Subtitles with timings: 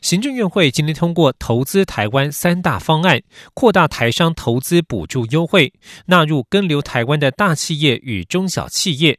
[0.00, 3.22] 行政院会今天通过投资台湾三大方案，
[3.54, 5.72] 扩大台商投资补助优惠，
[6.06, 9.18] 纳入跟留台湾的大企业与中小企业。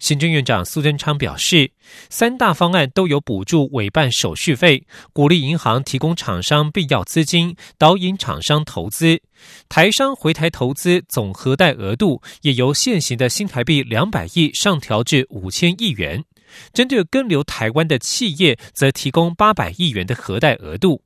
[0.00, 1.70] 行政院长苏贞昌表示，
[2.08, 9.20] 三大方案都有补助委办手续费，鼓励银行提供厂商必要资金，导引厂商投资。
[9.68, 16.24] 台商回台投资总核贷额度也由现行的新台币两百亿上调至五千亿元。
[16.72, 21.02] 针对跟留台湾的企业，则提供八百亿元的核贷额度。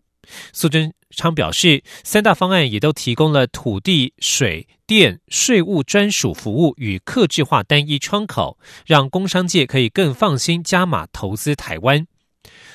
[0.52, 12.06] 苏贞昌表示，三大方案也都提供了土地、水电、税务专属服务与客制化单一窗口，让工商界可以更放心加码投资台湾。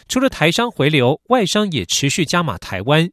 [0.08, 3.10] 除了台商回流，外商也持续加码台湾。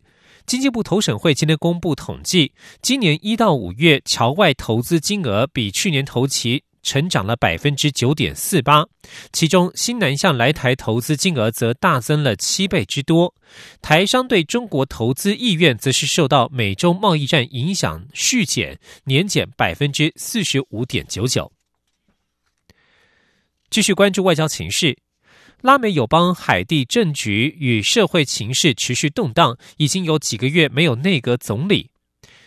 [0.47, 6.63] 经济部投审会今天公布统计，今年一到五月侨外投资金额比去年同期。
[6.87, 8.87] 成长了百分之九点四八，
[9.33, 13.35] 其中新南向来台投资金额则大增了七倍之多。
[13.83, 21.51] 台商对中国投资意愿则是受到美中贸易战影响续减，年减百分之四十五点九九。
[23.69, 24.97] 继续关注外交情势，
[25.63, 31.91] 拉美友邦海地政局与社会情势持续动荡，已经有几个月没有内阁总理，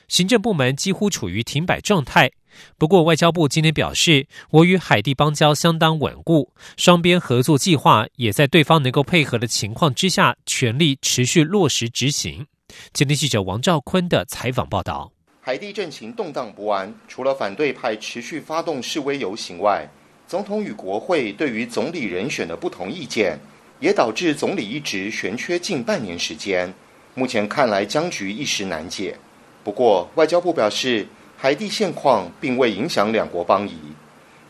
[0.10, 2.30] 行政部门几乎处于停摆状态。
[2.78, 12.46] 不过，外交部今天表示，我与海地邦交相当稳固，双边合作计划也在对方能够配合的情况之下，全力持续落实执行。
[12.92, 19.88] 今天记者王兆坤的采访报道：海地政情动荡不安，除了反对派持续发动示威游行外，
[20.28, 23.40] 总统与国会对于总理人选的不同意见，
[23.80, 26.72] 也导致总理一职悬缺近半年时间。
[27.14, 29.16] 目前看来，僵局一时难解。
[29.70, 31.06] 不过，外交部表示。
[31.42, 33.74] 海地现况并未影响两国邦谊。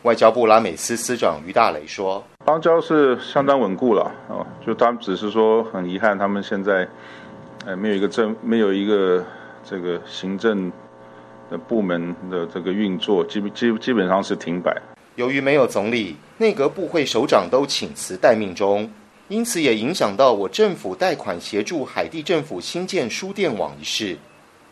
[0.02, 6.88] 外交部拉美司司长于大雷说：“邦交是相当稳固了哦，就他们只是说很遗憾，他们现在
[7.64, 9.24] 呃没有一个政，没有一个
[9.64, 10.72] 这个行政
[11.48, 14.76] 的部门的这个运作，基基基本上是停摆。
[15.14, 18.90] 由于没有总理，内阁部会首长都请辞待命中，
[19.28, 24.18] 因此也影响到我政府贷款协助海地政府新建输电网一事。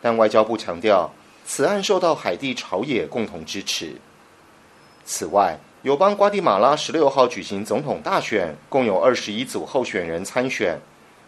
[0.01, 1.11] 但外交部强调。”
[1.51, 3.95] 此案受到海地朝野共同支持。
[5.03, 10.77] 此外，友邦瓜地马拉十六号举行总统大选，共有二十一组候选人参选。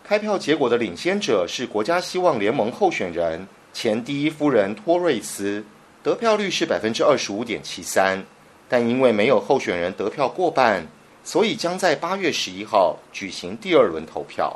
[0.04, 5.66] 开票结果的领先者是国家希望联盟候选人前第一夫人托瑞斯，
[6.04, 8.24] 得票率是百分之二十五点七三。
[8.70, 10.86] 但因为没有候选人得票过半，
[11.24, 14.56] 所以将在八月十一号举行第二轮投票。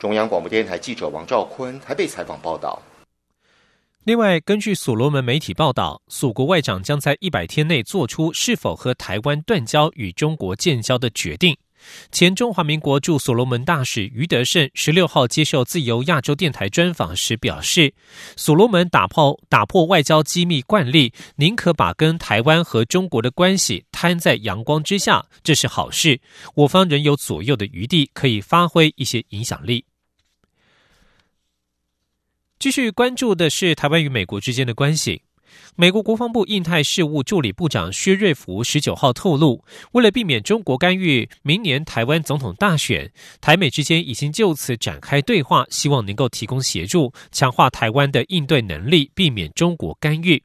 [0.00, 2.82] 中央广播电台记者王兆坤台北采访报道。
[4.06, 11.56] 另外，根据所罗门媒体报道，蜀国外长将在一百天内做出是否和台湾断交与中国建交的决定。
[12.12, 17.92] 前中华民国驻所罗门大使余德胜十六号接受自由亚洲电台专访时表示，
[18.36, 26.20] 所罗门打破打破外交机密惯例，宁可把跟台湾和中国的关系摊在阳光之下，这是好事。
[26.54, 29.84] 我方仍有左右的余地，可以发挥一些影响力。
[32.58, 35.22] 继续关注的是台湾与美国之间的关系。
[35.74, 39.62] 美国国防部印太事务助理部长薛瑞福十九号透露，
[39.92, 50.42] 为了避免中国干预明年台湾总统大选，台美之间已经就此展开对话，希望能够提供协助，强化台湾的应对能力，避免中国干预。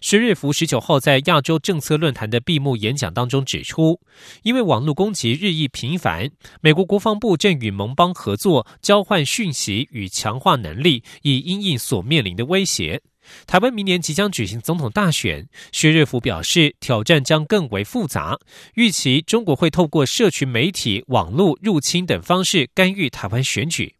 [0.00, 4.00] 薛瑞福十九号在亚洲政策论坛的闭幕演讲当中指出，
[4.42, 13.02] 因为网络攻击日益频繁，美国国防部正与盟邦合作，交换讯息与强化能力，以应应所面临的威胁。
[13.44, 18.38] 台湾明年即将举行总统大选，薛瑞福表示，挑战将更为复杂，
[18.74, 23.96] 预期中国会透过社群媒体、网络入侵等方式干预台湾选举。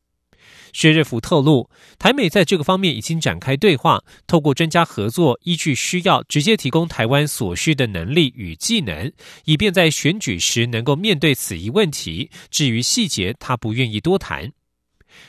[0.77, 9.11] 薛瑞福透露，台美在这个方面已经展开对话，透过专家合作，依据需要直接提供台湾所需的能力与技能，
[9.47, 12.31] 以便在选举时能够面对此一问题。
[12.51, 14.53] 至于细节，他不愿意多谈。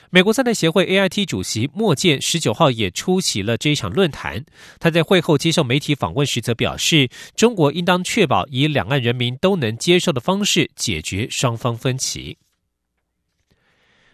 [0.10, 4.44] 美国在台协会 AIT 主席莫健十九号也出席了这一场论坛。
[4.82, 7.08] 他在会后接受媒体访问时则表示，
[7.38, 12.38] 中国应当确保以两岸人民都能接受的方式解决双方分歧。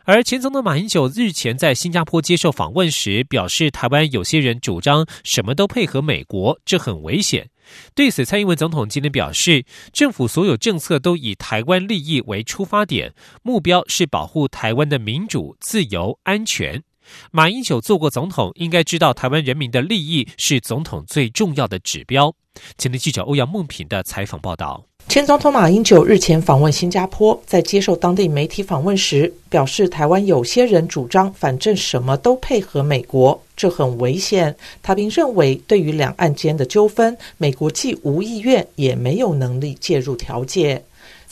[0.05, 7.49] 而前总统马英九日前在新加坡接受访问时表示，台湾有些人主张什么都配合美国，这很危险。
[7.95, 9.63] 对此，蔡英文总统今天表示，
[9.93, 13.13] 政府所有政策都以台湾利益为出发点，
[13.43, 16.83] 目标是保护台湾的民主、自由、安全。
[17.31, 22.35] 马英九做过总统，应该知道台湾人民的利益是总统最重要的指标。
[22.77, 24.85] 前天记者欧阳梦平的采访报道。
[25.13, 34.55] 前总统马英九日前访问新加坡，在接受当地媒体访问时表示，台湾有些人主张反正什么都配合美国，这很危险。
[34.81, 40.83] 他并认为，对于两岸间的纠纷，美国既无意愿，也没有能力介入调解。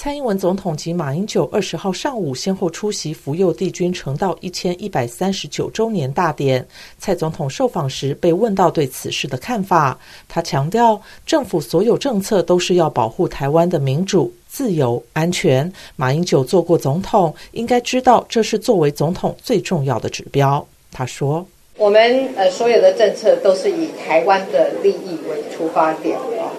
[0.04, 6.66] 蔡英文总统及马英九二十号上午先后出席福佑帝君成道一千一百三十九周年大典。
[6.98, 9.96] 蔡总统受访时被问到对此事的看法，
[10.28, 15.72] 他强调，政府所有政策都是要保护台湾的民主、自由、安全。
[15.96, 20.66] 马英九做过总统，应该知道这是作为总统最重要的指标。
[20.92, 21.46] 他说
[21.78, 26.50] ：“我们呃所有的政策都是以台湾的利益为出发点啊，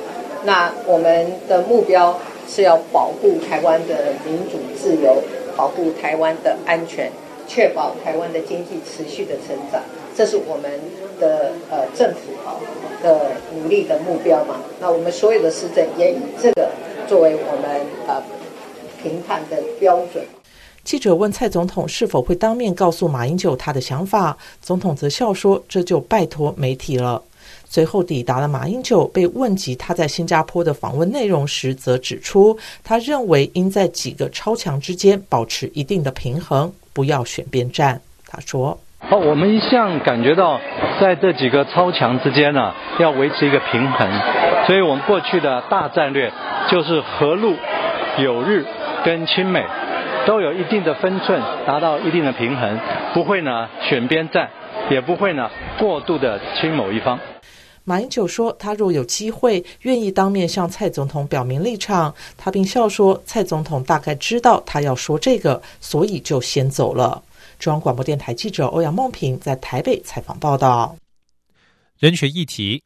[0.44, 2.16] 那我们的目标。”
[2.48, 5.22] 是要保护台湾的民主自由，
[5.56, 7.10] 保护台湾的安全，
[7.46, 9.80] 确保台湾的经济持续的成长，
[10.14, 10.70] 这是我们
[11.18, 12.56] 的呃政府啊
[13.02, 14.60] 的努力的目标嘛。
[14.80, 16.68] 那我们所有的施政也以这个
[17.08, 18.22] 作为我们呃
[19.02, 20.24] 评判的标准。
[20.84, 27.22] 记者问蔡总统是否会当面告诉马英九他的想法，总统则笑说：“这就拜托媒体了。”
[27.72, 38.02] 随后抵达了马英九，被问及他在新加坡的访问内容时，则指出，他认为应在几个超强之间保持一定的平衡，不要选边站。
[38.28, 38.78] 他说
[39.08, 40.60] ：“哦，我们一向感觉到，
[41.00, 44.06] 在这几个超强之间呢，要维持一个平衡，
[44.66, 46.30] 所以我们过去的大战略
[46.68, 47.54] 就是和陆、
[48.18, 48.66] 友日
[49.02, 49.64] 跟亲美
[50.26, 52.78] 都有一定的分寸，达到一定的平衡，
[53.14, 54.50] 不会呢选边站，
[54.90, 55.48] 也不会呢
[55.78, 57.18] 过度的亲某一方。”
[57.84, 67.22] 马英九说：“他若有机会，愿意当面向蔡总统表明立场。”他并笑说：“蔡总统大概知道他要说这个，所以就先走了。”
[67.58, 70.96] 中央广播电台记者欧阳梦平在台北采访报道。
[71.98, 72.82] 人权议题。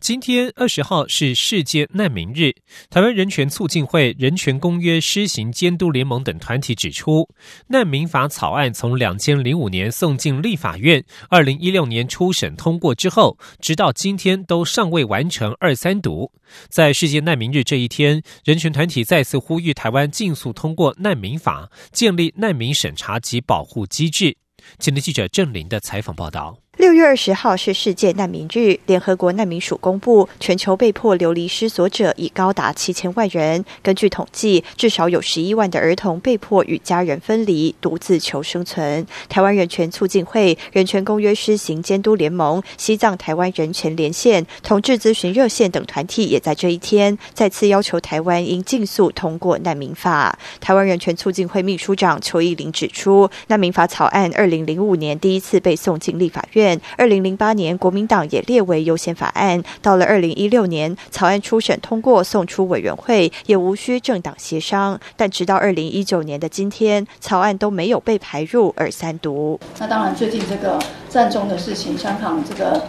[0.00, 2.54] 今天二十号是世界难民日，
[2.88, 7.28] 台湾人权促进会、人权公约施行监督联盟等团体指出，
[7.68, 16.32] 难民法草案从两千零五年送进立法院，二零一六年初审通过之后，直到今天都尚未完成二三读。
[16.70, 24.34] 在世界难民日这一天，人权团体再次呼吁台湾尽速通过难民法，建立难民审查及保护机制。
[24.78, 26.56] 今天记者郑林的采访报道。
[26.80, 33.62] 六月二十号是世界难民日，联合国难民署公布，全球被迫流离失所者已高达七千万人。
[33.82, 39.06] 根据统计，至少有十一万的儿童被迫与家人分离，独自求生存。
[39.28, 50.38] 台湾人权促进会、人权公约施行监督联盟、西藏台湾人权连线、同志咨询热线等团体，也在这一天再次要求台湾应尽速通过难民法。
[50.60, 56.69] 台湾人权促进会秘书长邱义林指出，难民法草案二零零五年第一次被送进立法院。
[56.96, 59.62] 二零零八年，国民党也列为优先法案。
[59.80, 64.98] 到了二零一六年，草案初审通过，送出委员会，也无需政党协商。
[65.16, 69.58] 但直到二零一九年的今天，草案都没有被排入二三读。
[69.78, 70.78] 那当然，最近这个
[71.08, 72.84] 战中的事情，香港这个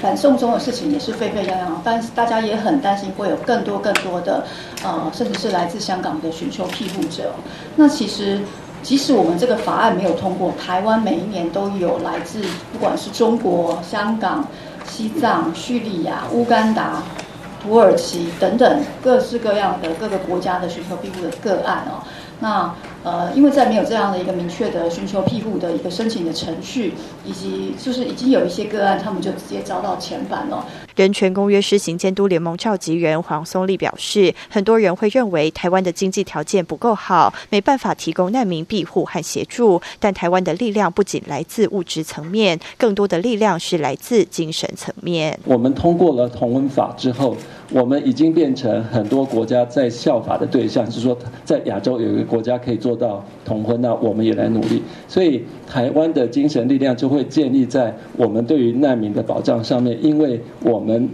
[0.00, 4.44] 反送中的事情也是沸沸扬扬，但是大家也很担心会有更多更多的
[4.82, 7.34] 呃，甚至是来自香港的寻求庇护者。
[7.76, 8.40] 那其实。
[8.84, 14.46] 即使我们这个法案没有通过，台湾每一年都有来自不管是中国、香港、
[14.86, 17.02] 西藏、叙利亚、乌干达、
[17.62, 22.04] 土耳其等等各式各样的各个国家的寻求庇护的个案哦。
[22.40, 26.92] 那呃，因为在没有这样的一个明确的寻求庇护的一个申请的程序，
[27.24, 30.62] 以及就是已经有一些个案，他们就直接遭到遣返了。
[30.96, 39.82] 人权公约施行监督联盟召集人黄松立表示，很多人会认为台湾的经济条件不够好，没办法提供难民庇护和协助。
[39.98, 45.36] 但台湾的力量不仅来自物质层面，更多的力量是来自精神层面。
[45.44, 47.36] 我们通过了同婚法之后。
[47.70, 54.80] 我们已经变成很多国家在效法的对象，是说在亚洲有一个国家可以做到同婚，那我们也来努力。
[55.08, 61.08] 所以台湾的精神力量就会建立在我们对于难民的保障上面，因为我我们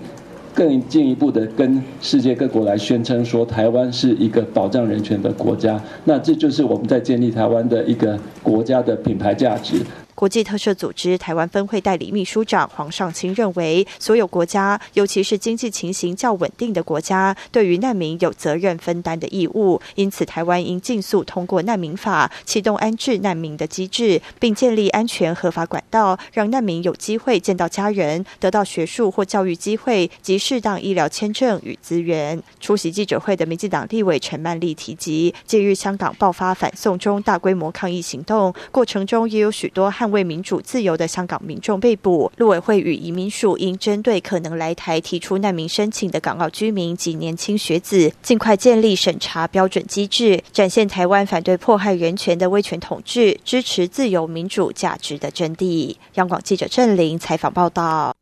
[0.53, 9.77] 更进一步的跟世界各国来宣称说台湾是一个保障人权的国家，那这就是我们在建立台湾的一个国家的品牌价值。
[10.15, 19.81] 国际特赦组织台湾分会代理秘书长黄尚清认为，所有国家，尤其是经济情形较稳定的国家，对于难民有责任分担的义务。
[19.95, 32.43] 因此，台湾应尽速通过难民法，启动安置难民的机制，并建立安全合法管道，让难民有机会见到家人，得到学术或教育机会及适当医疗签证与资源。
[32.61, 42.33] 出席记者会的民进党立委陈曼丽提及，近日香港爆发反送中大规模抗议行动，过程中也有许多捍卫民主自由的香港民众被捕。
[42.39, 55.95] 陆委会与移民署应针对可能来台提出难民申请的港澳居民及年轻学子，尽快建立审查标准机制，展现台湾反对迫害人权的威权统治，支持自由民主价值的真谛。
[56.15, 58.17] 央广记者郑玲采访报道。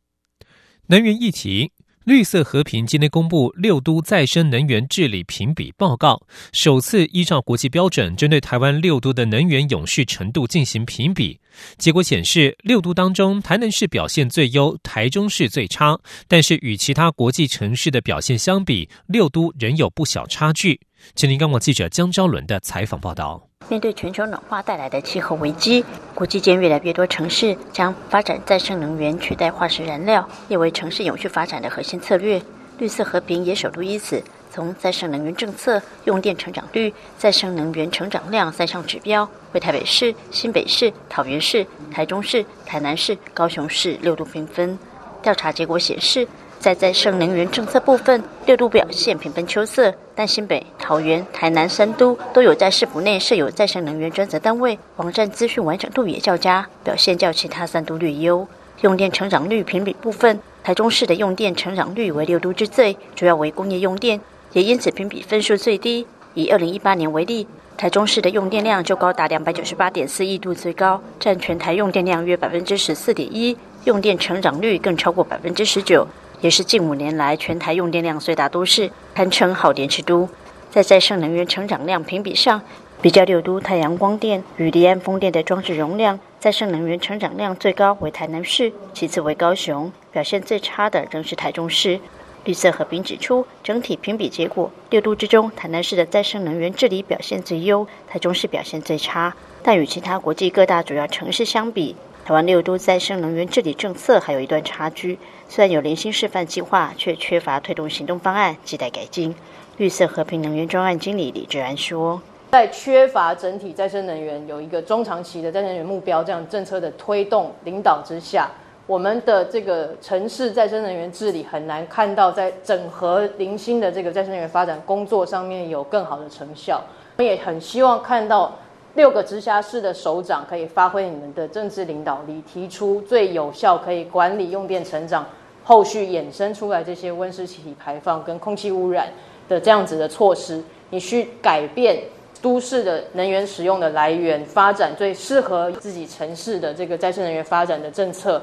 [0.87, 1.71] 能源议题。
[2.09, 6.19] 绿色和平今天公布六都再生能源治理评比报告，
[6.51, 11.39] 首次依照国际标准，针对台湾六都的能源永续程度进行评比。
[11.77, 15.99] 结果显示，六都当中，台南市表现最优，台中市最差。
[16.27, 20.81] 但是与其他国际城市的表现相比，六都仍有不小差距。
[21.13, 23.48] 吉林刚网记者江昭伦的采访报道。
[23.67, 25.85] 面对全球暖化带来的气候危机，
[26.15, 32.41] 国际间越来越多城市将发展再生能源取代化石燃料，列为城市永续发展的核心策略。
[32.79, 44.79] 绿色和平也首度以此，从再生能源政策、用电成长率、再生能源成长量三项指标，为台北市、新北市、桃园市、台中市、台南市、高雄市六度评分。
[45.21, 46.27] 调查结果显示。
[46.59, 58.45] 在再生能源政策部分，六都表现平分秋色，但新北、桃园、台南三都都有在市府内设有再生能源专责单位，网站资讯完整度也较佳，表现较其他三都略优。
[58.81, 64.19] 用电成长率评比部分，台中市的用电成长率为六都之最，主要为工业用电，
[64.51, 66.05] 也因此评比分数最低。
[66.33, 67.47] 以二零一八年为例，
[67.77, 76.05] 台中市的用电量就高达两百九十八点四亿度，最高占全台用电量约百分之十四点一，用电成长率更超过百分之十九。
[76.41, 80.29] 也是近五年来全台用电量最大都市，堪称耗电之都。
[80.69, 82.61] 在再生能源成长量评比上，
[83.01, 91.99] 比较六都太阳光电与离岸风电的装置容量，再生能源成长量最高为台南市，其次为高雄，表现最差的仍是台中市。
[92.45, 99.35] 绿色和平指出，整体评比结果，六都之中，台南市的再生能源治理表现最优，台中市表现最差。
[99.61, 101.95] 但与其他国际各大主要城市相比，
[102.29, 105.17] 台湾六都再生能源治理政策还有一段差距。
[105.47, 109.33] 虽然有零星示范计划，却缺乏推动行动方案，亟待改进。
[109.77, 112.21] 绿色和平能源专案经理李志安说
[112.53, 118.47] ：“在缺乏整体再生能源有一个中长期的再生能源目标这样政策的推动领导之下，
[118.85, 126.79] 我们的这个城市再生能源治理很难看到在整合零星的这个再生能源发展工作上面有更好的成效。
[127.17, 128.55] 我们也很希望看到
[128.95, 135.25] 六个直辖市的首长可以发挥你们的政治领导力，提出最有效可以管理用电成长。”
[135.63, 139.07] 后续衍生出来这些温室气体排放跟空气污染
[139.47, 142.01] 的这样子的措施，你去改变
[142.41, 148.41] 都市的能源使用的来源，发展最适合自己城市的这个再生能源发展的政策。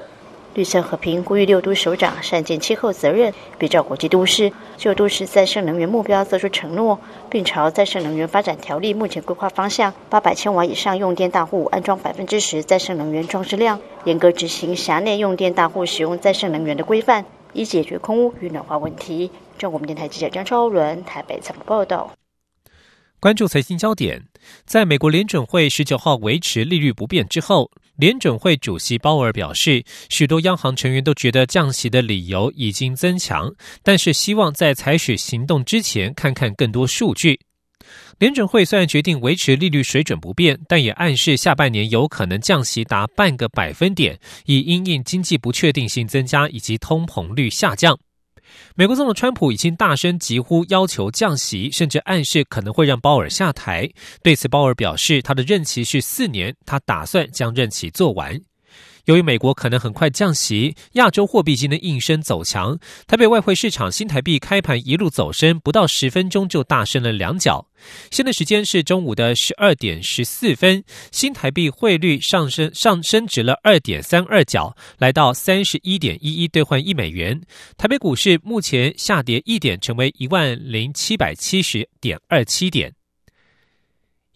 [0.57, 6.99] 绿色和平呼吁六都首长善尽气候责任，比照国际都市就都市再生能源目标做出承诺，
[7.29, 19.31] 并朝再生能源发展条例目前规划方向，八百千瓦以上用电大户安装百分之十再生能源装置量，严格执行辖内用电大户使用再生能源的规范，以解决空污与暖化问题。
[19.59, 22.11] 中国电台记者张超伦台北采访报道。
[23.21, 24.25] 关注财经焦点，
[24.65, 33.51] 在美国联准会十九号维持利率不变之后，联准会主席鲍尔表示，许多央行成员都觉得降息的理由已经增强，
[33.83, 37.41] 但是希望在采取行动之前看看更多数据。
[38.19, 47.99] 联准会虽然决定维持利率水准不变，但也暗示下半年有可能降息达半个百分点，以因应经济不确定性增加以及通膨率下降。
[48.79, 53.89] 美国总统川普已经大声疾呼要求降息，甚至暗示可能会让鲍尔下台。
[54.23, 58.39] 对此，鲍尔表示，他的任期是四年，他打算将任期做完。
[59.07, 62.77] 由于美国可能很快降息，亚洲货币今天应声走强。
[63.07, 67.69] 台北外汇市场新台币开盘一路走升，不到十分钟就大升了两角。
[68.11, 70.83] 现在时间是中午的十二点十四分，
[71.13, 77.41] 新台币汇率上升上升值了二点三二角，来到三十一点一一兑换一美元。
[77.77, 82.93] 台北股市目前下跌一点，成为一万零七百七十点二七点。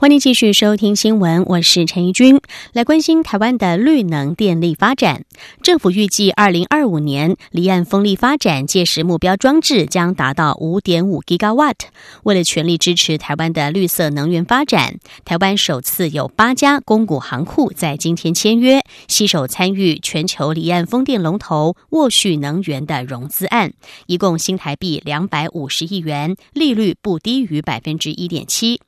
[0.00, 2.40] 欢迎继续收听新闻，我是陈怡君，
[2.72, 5.24] 来关心台湾的绿能电力发展。
[5.60, 11.74] 政府预计二零二五年离岸风力发展届时目标装置将达到五点五 gigawatt。
[12.22, 23.72] 为了全力支持台湾的绿色能源发展，台湾首次有八家公股行库在今天签约，携手参与全球离岸风电龙头沃旭能源的融资案，
[24.06, 28.80] 一共新台币两百五十亿元，利率不低于百分之一点七。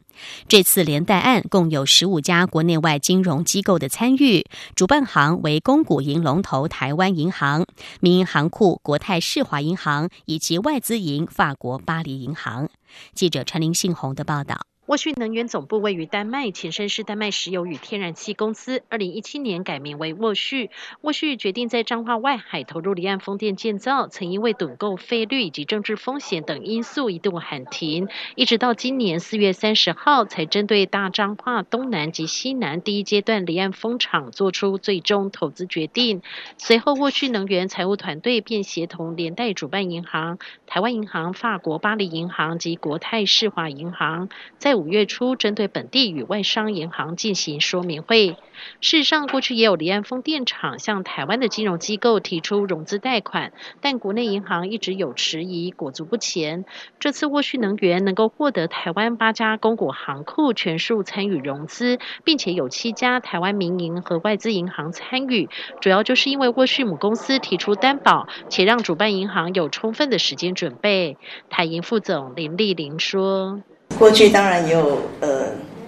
[0.49, 7.67] 这次连带案共有十五家国内外金融机构的参与，主办行为公股银龙头台湾银行、
[8.01, 12.69] 民营行库国泰世华银行以及外资银法国巴黎银行。
[13.15, 14.70] 记者陈林信宏的报道。
[14.91, 18.83] 沃旭能源总部位于丹麦，前身是丹麦石油与天然气公司。
[18.89, 20.69] 二零一七年改名为沃旭。
[21.03, 36.21] 沃旭决定在彰化外海投入离岸风电建造，曾因为趸购费率以及政治风险等因素一度喊停，一直到今年四月三十号才针对大彰化东南及西南第一阶段离岸风场做出最终投资决定。
[36.59, 44.29] 随后，沃旭能源财务团队便协同连带主办银行台湾银行、法国巴黎银行及国泰世华银行，
[44.59, 48.39] 在五月初，针对本地与外商银行进行说明会。
[48.81, 56.65] 事实上，过去也有离岸风电场向台湾的金融机构提出融资贷款，但国内银行一直有迟疑，裹足不前。
[56.99, 71.19] 这次沃旭能源能够获得台湾八家公股行库全数参与融资，并且有七家台湾民营和外资银行参与，主要就是因为沃旭母公司提出担保，且让主办银行有充分的时间准备。
[71.51, 73.63] 台银副总林丽玲说。
[74.01, 75.43] 过去当然也有呃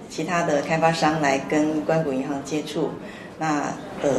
[0.07, 2.91] 其他的开发商来跟关谷银行接触，
[3.39, 4.09] 那呃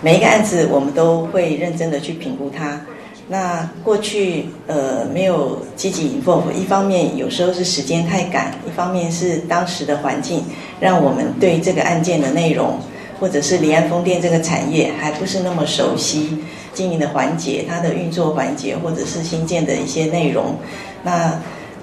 [0.00, 2.80] 每一个案子我们都会认真的去评估它。
[3.26, 10.44] 那过去呃没有积极 involve，一方面有时候是时间太赶，一方面是当时的环境
[10.78, 12.78] 让我们对这个案件的内容
[13.18, 16.38] 或者是离岸风电这个产业还不是那么熟悉，
[16.72, 20.54] 经营的环节、它的运作环节或者是新建的一些内容，
[21.02, 21.36] 那。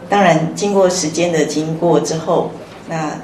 [0.09, 2.49] 当然，经过时间的经过之后，
[2.87, 3.19] 那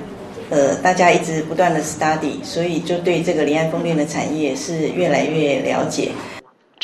[0.49, 6.11] 呃，大家一直不断的 study，所以就对这个离岸风电的产业是越来越了解。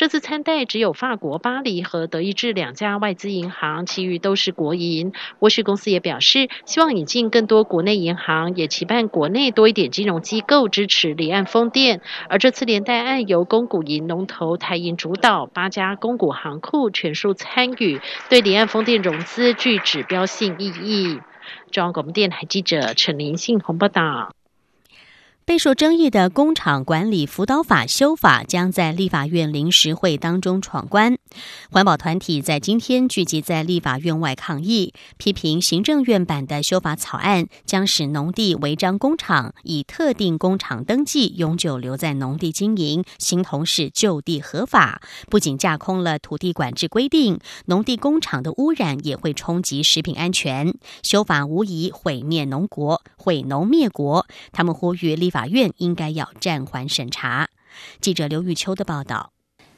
[0.00, 5.12] 这次参贷只有法国巴黎和德意志两家外资银行，其余都是国营。
[5.40, 12.00] 沃旭公司也表示，希望引进更多国内银行，也期盼国内多一点金融机构支持离岸风电。
[12.30, 21.20] 而这次连带案由公股银龙头台银主导，八家公股行库全数参与，对离岸风电融资具指标性意义。
[21.70, 24.30] 中央广播电台记者陈林信鸿报道。
[25.50, 31.18] 备受争议的工厂管理辅导法修法将在立法院临时会当中闯关。
[31.72, 45.02] 环保团体在今天聚集在立法院外抗议，批评行政院版的修法草案将使农地违章工厂以特定工厂登记永久留在农地经营，形同是就地合法。
[45.28, 50.72] 不仅架空了土地管制规定，农地工厂的污染也会冲击食品安全。
[51.02, 54.24] 修法无疑毁灭农国，毁农灭国。
[54.52, 55.39] 他们呼吁立法。
[55.40, 57.48] 法院应该要暂缓审查。
[57.98, 59.32] 记者刘玉秋的报道。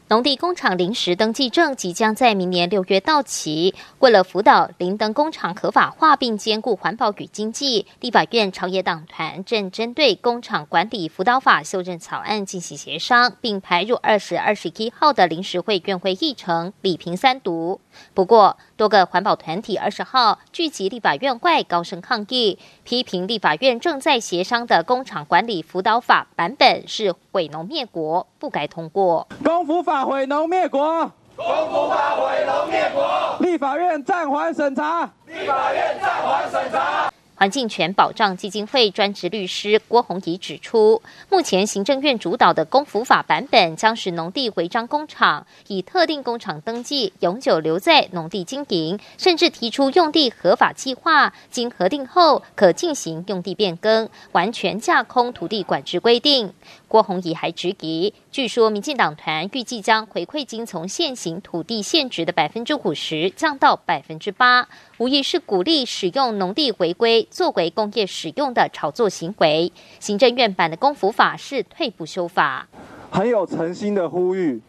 [0.09, 3.73] 农地工厂临时登记证即将在明年六月到期。
[4.01, 17.81] 为了辅导林登工厂合法化并兼顾环保与经济，立法院朝野党团正针对工厂管理辅导法修正草案进行协商，并排入二十二十一号的临时会院会议程，李平三读。
[18.15, 29.29] 不过，多个环保团体二十号聚集立法院外，高声抗议，批评立法院正在协商的工厂管理辅导法版本是毁农灭国，不该通过。
[29.45, 37.12] 工辅法毁农灭国，工辅法毁农灭国，立法院暂缓审查，立法院暂缓审查。
[37.43, 56.55] 环境权保障基金会专职律师郭宏仪指出，目前行政院主导的公服法版本将使农地违章工厂以特定工厂登记永久留在农地经营，甚至提出用地合法计划，经核定后可进行用地变更，完全架空土地管制规定。
[56.93, 69.73] 郭宏仪还质疑，据说民进党团预计将回馈金从现行土地现值的百分之五十降到百分之八，无疑是鼓励使用农地回归作为工业使用的炒作行为。
[70.01, 72.69] 行政院版的公服法是退步修法，
[73.11, 74.61] 很有诚心的呼吁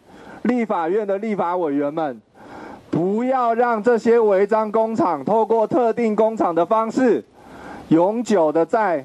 [0.44, 2.22] 立法院的立法委员们，
[2.88, 7.22] 不要让这些违章工厂透过特定工厂的方式，
[7.88, 9.04] 永久的在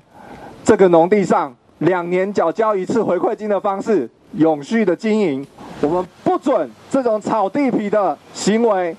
[0.64, 1.54] 这个农地上。
[1.80, 5.46] 两年缴交一次回馈金的方式，永续的经营。
[5.82, 8.96] 我们不准这种炒地皮的行为，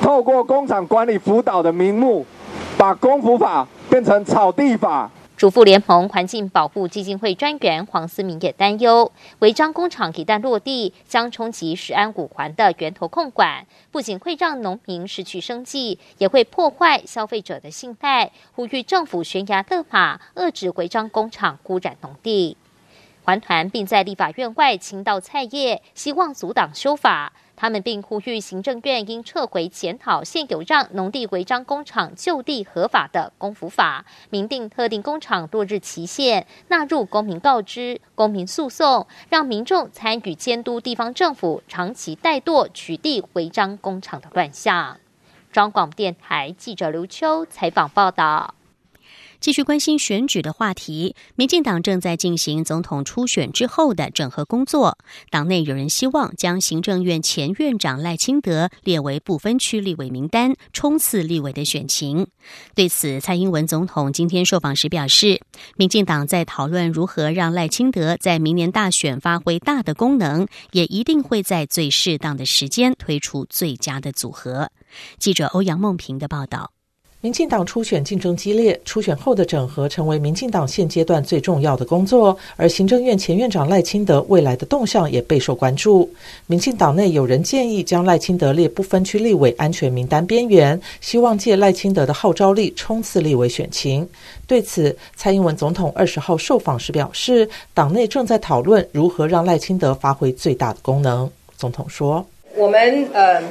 [0.00, 2.26] 透过工厂管理辅导的名目，
[2.76, 5.10] 把公服法变成炒地法。
[5.38, 18.32] 主妇联盟环境保护基金会专员黄思明也担忧，违章工厂一旦落地，将冲击石安五环的源头控管，不仅会让农民失去生计，也会破坏消费者的信赖。
[18.56, 22.56] 呼吁政府悬崖勒马，遏制违章工厂污染农地。
[23.22, 27.32] 环团并在立法院外倾倒菜叶，希望阻挡修法。
[27.60, 44.98] 他们并呼吁行政院应撤回检讨现有让农地违章工厂就地合法的公服法，明定特定工厂落日期限，纳入公民告知、公民诉讼，让民众参与监督地方政府长期怠惰取缔违章工厂的乱象。
[45.50, 48.54] 中广电台记者刘秋采访报道。
[49.40, 54.98] 继续关心选举的话题，民进党正在进行总统初选之后的整合工作。
[55.30, 62.26] 党内有人希望将行政院前院长赖清德列为不分区立委名单，冲刺立委的选情。
[62.74, 65.40] 对此，蔡英文总统今天受访时表示，
[65.76, 74.70] 民进党在讨论如何让赖清德在明年大选发挥大的功能，也一定会在最适当的时间推出最佳的组合。
[75.18, 76.72] 记者欧阳梦平的报道。
[77.20, 82.36] 民进党初选竞争激烈，初选后的整合成为民进党现阶段最重要的工作。
[82.54, 86.08] 而行政院前院长赖清德未来的动向也备受关注。
[86.46, 94.08] 民进党内有人建议将赖清德列不分区立委安全名单边缘，希望借赖清德的号召力冲刺立委选情。
[94.46, 101.28] 对此，蔡英文总统二十号受访时表示，党内正在讨论如何让赖清德发挥最大的功能。
[101.56, 103.42] 总统说：“我们呃。”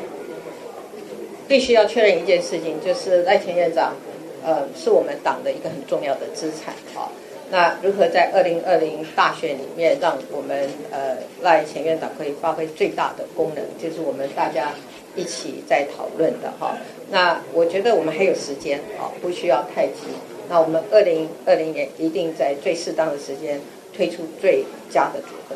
[1.47, 3.93] 必须要确认一件事情，就是赖前院长，
[4.43, 7.09] 呃，是我们党的一个很重要的资产啊。
[7.49, 14.73] 那如何在二零二零大选里面，让我们呃赖前院长可以发挥最大的功能，就是我们大家
[15.15, 16.77] 一起在讨论的哈。
[17.09, 20.03] 那我觉得我们还有时间啊，不需要太急。
[20.49, 23.61] 那我们二零二零年一定在最适当的时间
[23.93, 25.55] 推出最佳的组合。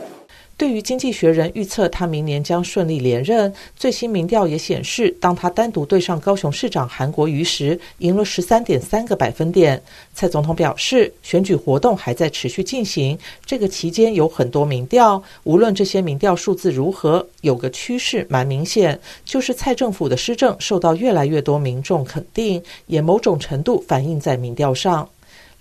[0.62, 9.82] 对于经济学人预测他明年将顺利连任，最新民调也显示，当他单独对上高雄市长韩国瑜时，赢了十三点三个百分点。
[10.14, 25.10] 蔡总统表示，选举活动还在持续进行，这个期间有很多民调，无论这些民调数字如何，有个趋势蛮明显，就是蔡政府的施政受到越来越多民众肯定，也某种程度反映在民调上。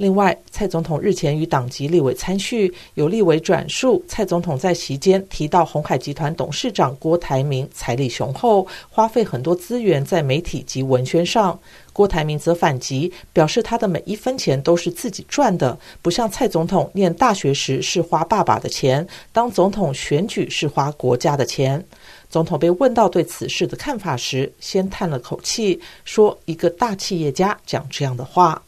[0.00, 11.58] 另外，蔡总统日前与党籍立委参叙，有立委转述蔡总统在席间提到，红海集团董事长郭台铭财力雄厚，花费很多资源在媒体及文宣上。
[11.92, 21.84] 郭台铭则反击，表示他的每一分钱都是自己赚的，不像蔡总统念大学时是花爸爸的钱，当总统选举是花国家的钱。
[22.30, 28.62] 总统被问到对此事的看法时，先叹了口气，说：“一个大企业家讲这样的话。”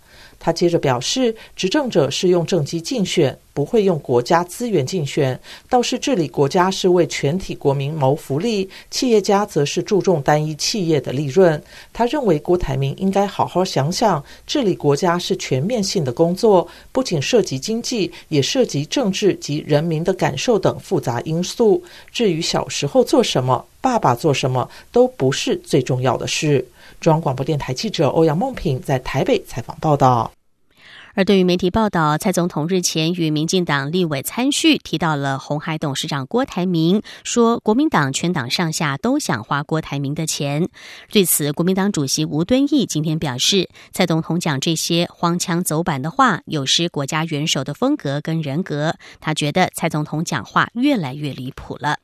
[0.44, 5.38] 他接着表示，执政者是用政绩竞选，不会用国家资源竞选。
[5.68, 11.62] 倒是治理国家是为全体国民谋福利，企业家则是注重单一企业的利润。
[11.92, 21.80] 他认为郭台铭应该好好想想，治理国家是全面性的工作，不仅涉及经济，也涉及政治及人民的感受等复杂因素。
[22.10, 26.66] 至于小时候做什么，爸爸做什么，都不是最重要的事。
[27.00, 30.32] 中央广播电台记者欧阳梦平在台北采访报道。
[31.14, 40.70] 而对于媒体报道，蔡总统日前与民进党立委参叙，提到了红海董事长郭台铭，说国民党全党上下都想花郭台铭的钱。
[41.10, 48.94] 对此，国民党主席吴敦义今天表示，蔡总统讲这些荒腔走板的话，有失国家元首的风格跟人格。
[49.20, 51.98] 他觉得蔡总统讲话越来越离谱了。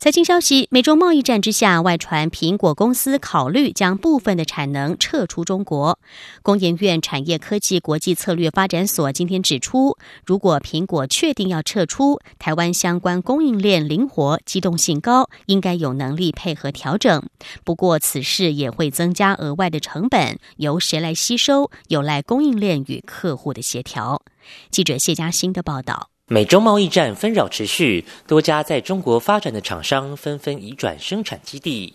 [0.00, 5.98] 财经消息：美中贸易战之下，外传苹果公司考虑将部分的产能撤出中国。
[6.40, 17.24] 工研院产业科技国际策略发展所今天指出，如果苹果确定要撤出，台湾相关供应链灵活、机动性高，应该有能力配合调整。
[17.64, 24.22] 不过，此事也会增加额外的成本，由谁来吸收，有赖供应链与客户的协调。
[24.70, 26.10] 记者谢嘉欣的报道。
[26.30, 31.94] 美中贸易战纷扰持续，多家在中国发展的厂商纷纷移转生产基地。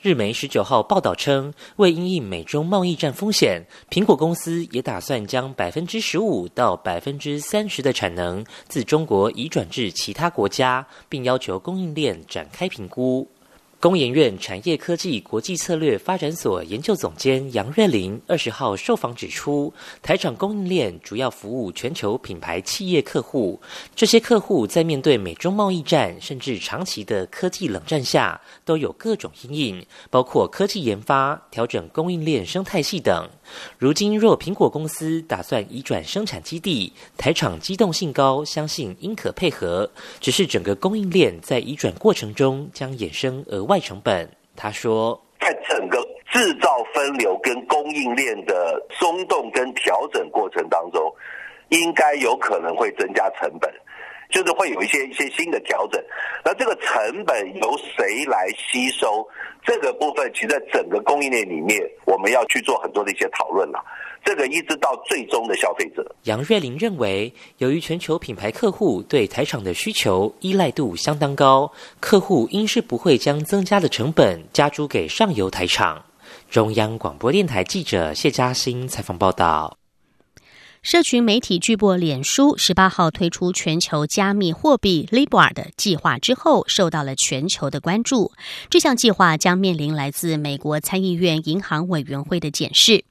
[0.00, 13.28] 日媒十九号报道称，为应应美中贸易战风险，苹果公司也打算将百分之十五到百分之三十的产能自中国移转至其他国家，并要求供应链展开评估。
[13.84, 19.70] 工研院产业科技国际策略发展所研究总监杨瑞林二十号受访指出，
[20.00, 23.60] 台厂供应链主要服务全球品牌企业客户，
[23.94, 33.28] 这些客户在面对美中贸易战甚至长期的科技冷战下，都有各种阴影，包括科技研发、调整供应链生态系等。
[33.78, 39.88] 如今若苹果公司打算移转生产基地，台厂机动性高，相信应可配合。
[40.20, 43.80] 只是整个供应链在移转过程中将衍生额外。
[43.84, 44.26] 成本，
[44.56, 45.98] 他说，在整个
[46.32, 51.14] 制造分流跟供应链的松动跟调整过程当中，
[51.68, 53.70] 应该有可能会增加成本，
[54.30, 56.02] 就是会有一些一些新的调整。
[56.44, 59.26] 那这个成本由谁来吸收？
[59.66, 63.82] 这个部分，其实在整个供应链里面，我们要去做很多的一些讨论了。
[64.22, 66.14] 这个一直到最终的消费者。
[66.24, 76.04] 杨瑞玲认为，由于全球品牌客户对台厂的需求依赖度相当高，客户应是不会将增加的成本加诸给上游台厂。
[76.50, 79.76] 中央广播电台记者谢嘉欣采访报道。
[80.84, 88.32] 社群媒体巨擘脸书十八号推出全球加密货币 Libra 的计划之后，受到了全球的关注。
[88.68, 93.06] 这项计划将面临来自美国参议院银行委员会的检视。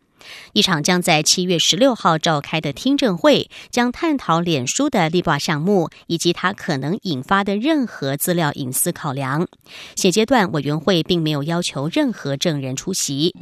[0.54, 9.48] 一场将在七月十六号召开的听证会，将探讨脸书的立法项目以及它可能引发的任何资料隐私考量。
[9.96, 13.36] 现阶段，委员会并没有要求任何证人出席。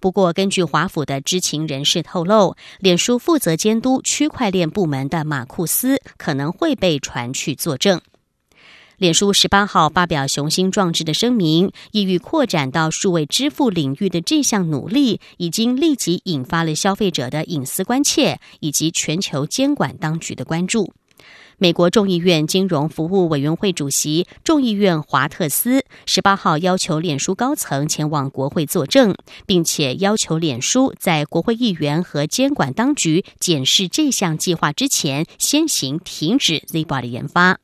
[0.00, 8.00] 不过，根据华府的知情人士透露，脸书负责监督区块链部门的马库斯可能会被传去作证。
[8.98, 20.94] 脸书十八号发表雄心壮志的声明，意欲扩展到数位支付领域的这项努力，已经立即引发了消费者的隐私关切以及全球监管当局的关注。
[21.58, 37.58] 美国众议院金融服务委员会主席众议院华特斯十八号要求脸书高层前往国会作证，并且要求脸书在国会议员和监管当局检视这项计划之前，先行停止 Zebra 的研发。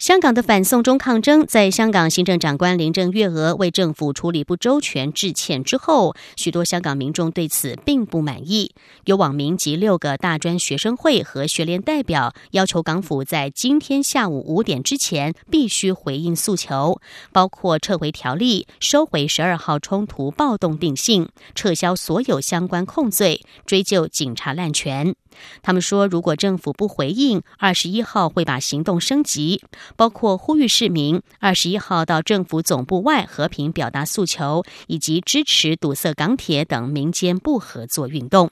[0.00, 8.74] 香港的反送中抗争，在香港行政长官林郑月娥为政府处理不周全致歉之后，许多香港民众对此并不满意。
[9.04, 16.98] 有网民及六个大专学生会和学联代表要求港府在今天下午五点之前必须回应诉求，
[17.30, 25.14] 包括撤回条例、收回十二号冲突暴动定性、撤销所有相关控罪、追究警察滥权。
[25.62, 29.62] 他们说，如果政府不回应，二十一号会把行动升级。
[29.96, 38.50] 包括呼吁市民二十一号到政府总部外和平表达诉求，以及支持堵塞港铁等民间不合作运动。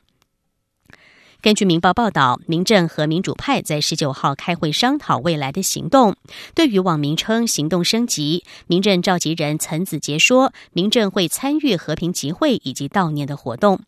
[1.40, 6.16] 根据《明报》报道，民政和民主派在十九号开会商讨未来的行动。
[6.53, 13.79] 对于网民称行动升级，民政召集人陈子杰说，民政会参与和平集会以及悼念的活动。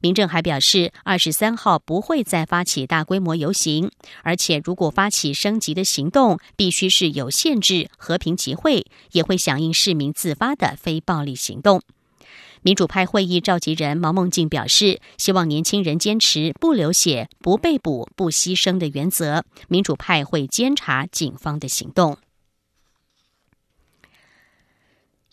[0.00, 3.88] 民政还表示，二十三号不会再发起大规模游行，
[4.24, 11.80] 而且如果发起升级的行动，必须是有限制和平集会，也会响应市民自发的非暴力行动。
[12.66, 19.44] 民主派会议召集人毛孟静表示，希望年轻人坚持不流血、不被捕、不牺牲的原则。
[19.68, 22.18] 民主派会监察警方的行动。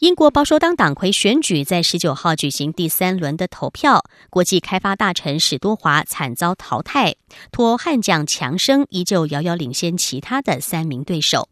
[0.02, 7.15] 英国保守党党魁选举在十九号举行第三轮的投票，国际开发大臣史多华惨遭淘汰，
[7.52, 11.50] 托汉将强生依旧遥遥领先其他的三名对手。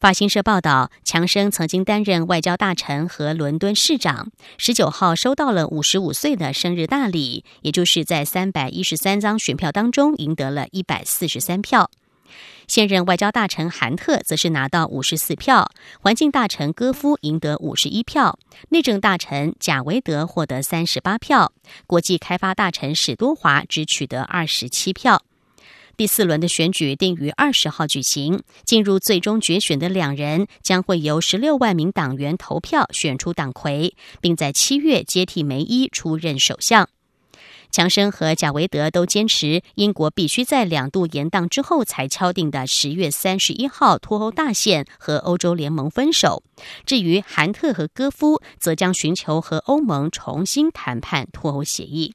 [0.00, 4.30] 法新社报道，强生曾经担任外交大臣和伦敦市长。
[4.58, 11.90] 十九号收到了五十五岁的生日大礼，也就是在三百一十三张选票当中赢得了一百四十三票。
[12.66, 18.38] 现任外交大臣韩特则是拿到五十四票，环境大臣戈夫赢得五十一票，
[18.70, 21.52] 内政大臣贾维德获得三十八票，
[21.86, 25.22] 国际开发大臣史多华只取得二十七票。
[25.96, 36.88] 第四轮的选举定于二十号举行，进入最终决选的两人将会由十六万名党员投票选出党魁，并在七月接替梅伊出任首相。
[37.70, 46.44] 强生和贾维德都坚持英国必须在两度延宕之后才敲定的十月三十一号脱欧大限和欧洲联盟分手。
[46.86, 52.14] 至于韩特和戈夫，则将寻求和欧盟重新谈判脱欧协议。